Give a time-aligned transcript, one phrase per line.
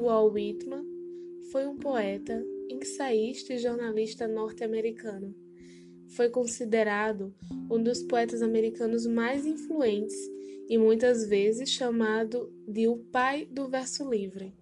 [0.00, 0.82] Walt Whitman
[1.52, 5.34] foi um poeta, ensaísta e jornalista norte-americano.
[6.08, 7.34] Foi considerado
[7.70, 10.16] um dos poetas americanos mais influentes
[10.68, 14.54] e muitas vezes chamado de o pai do verso livre.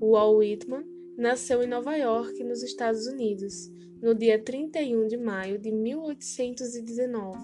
[0.00, 0.84] Walt Whitman
[1.18, 3.68] nasceu em Nova York, nos Estados Unidos,
[4.00, 7.38] no dia 31 de maio de 1819.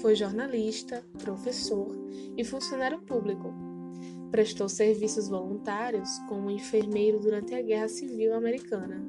[0.00, 1.96] Foi jornalista, professor
[2.36, 3.67] e funcionário público.
[4.30, 9.02] Prestou serviços voluntários como enfermeiro durante a Guerra Civil Americana.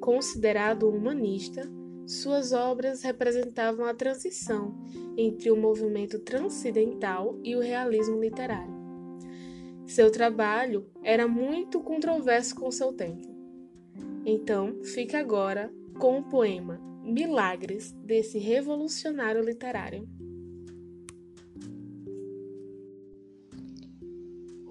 [0.00, 1.70] Considerado humanista,
[2.06, 4.74] suas obras representavam a transição
[5.16, 8.72] entre o movimento transcendental e o realismo literário.
[9.86, 13.28] Seu trabalho era muito controverso com seu tempo.
[14.24, 20.08] Então, fica agora com o poema Milagres desse revolucionário literário.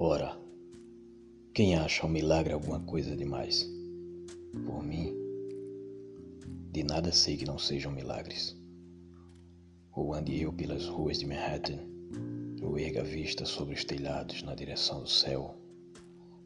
[0.03, 0.35] Ora,
[1.53, 3.69] quem acha o milagre alguma coisa demais?
[4.65, 5.15] Por mim,
[6.71, 8.57] de nada sei que não sejam milagres.
[9.95, 11.77] Ou ande eu pelas ruas de Manhattan,
[12.63, 15.55] ou erga a vista sobre os telhados na direção do céu,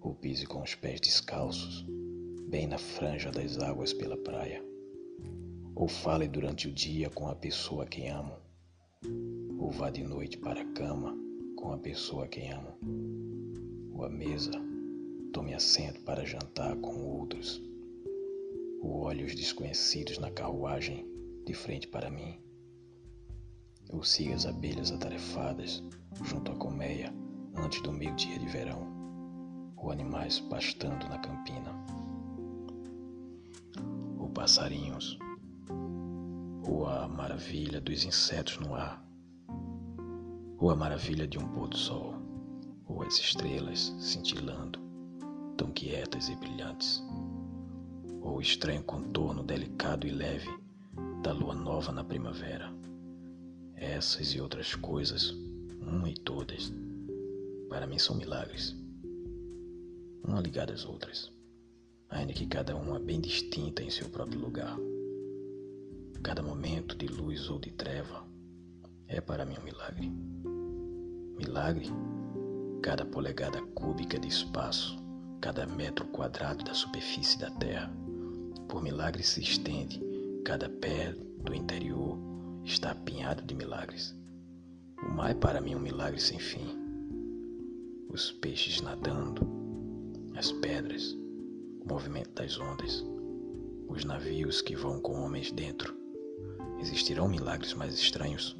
[0.02, 1.86] ou pise com os pés descalços,
[2.50, 4.62] bem na franja das águas pela praia,
[5.74, 8.36] ou fale durante o dia com a pessoa a quem amo,
[9.58, 11.18] ou vá de noite para a cama
[11.56, 13.15] com a pessoa a quem amo
[13.96, 14.52] ou à mesa,
[15.32, 17.64] tome assento para jantar com outros,
[18.82, 21.06] ou olhe os desconhecidos na carruagem
[21.46, 22.38] de frente para mim,
[23.90, 25.82] ou siga as abelhas atarefadas
[26.24, 27.14] junto à colmeia
[27.56, 28.86] antes do meio-dia de verão,
[29.78, 31.74] ou animais pastando na campina,
[34.20, 35.18] ou passarinhos,
[36.68, 39.02] ou a maravilha dos insetos no ar,
[40.58, 42.25] ou a maravilha de um pôr do sol
[42.88, 44.80] ou as estrelas cintilando,
[45.58, 47.04] tão quietas e brilhantes,
[48.22, 50.50] ou o estranho contorno delicado e leve
[51.22, 52.72] da lua nova na primavera.
[53.76, 55.32] Essas e outras coisas,
[55.82, 56.72] uma e todas,
[57.70, 58.76] para mim são milagres,
[60.24, 61.32] uma ligada às outras,
[62.10, 64.78] ainda que cada uma bem distinta em seu próprio lugar.
[66.24, 68.26] Cada momento de luz ou de treva
[69.08, 70.12] é para mim um milagre.
[71.38, 71.92] Milagre
[72.86, 74.96] cada polegada cúbica de espaço,
[75.42, 77.92] cada metro quadrado da superfície da Terra.
[78.70, 80.00] Por milagre se estende,
[80.46, 82.16] cada pé do interior
[82.64, 84.16] está apinhado de milagres.
[85.04, 86.78] O mar é para mim um milagre sem fim.
[88.08, 89.42] Os peixes nadando,
[90.36, 91.18] as pedras,
[91.82, 93.04] o movimento das ondas,
[93.90, 95.92] os navios que vão com homens dentro.
[96.80, 98.56] Existirão milagres mais estranhos?